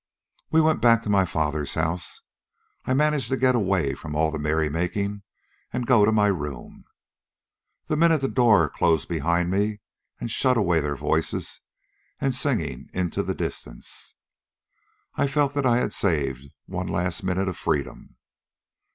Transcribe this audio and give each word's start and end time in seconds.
"We 0.49 0.61
went 0.61 0.81
back 0.81 1.03
to 1.03 1.11
my 1.11 1.25
father's 1.25 1.75
house. 1.75 2.21
I 2.85 2.95
managed 2.95 3.29
to 3.29 3.37
get 3.37 3.53
away 3.53 3.93
from 3.93 4.15
all 4.15 4.31
the 4.31 4.39
merrymaking 4.39 5.21
and 5.71 5.85
go 5.85 6.05
to 6.05 6.11
my 6.11 6.25
room. 6.25 6.85
The 7.85 7.95
minute 7.97 8.21
the 8.21 8.27
door 8.27 8.67
closed 8.67 9.07
behind 9.07 9.51
me 9.51 9.81
and 10.19 10.31
shut 10.31 10.57
away 10.57 10.79
their 10.79 10.95
voices 10.95 11.61
and 12.19 12.33
singing 12.33 12.87
into 12.95 13.21
the 13.21 13.35
distance, 13.35 14.15
I 15.17 15.27
felt 15.27 15.53
that 15.53 15.67
I 15.67 15.77
had 15.77 15.93
saved 15.93 16.49
one 16.65 16.87
last 16.87 17.21
minute 17.23 17.47
of 17.47 17.55
freedom. 17.55 18.17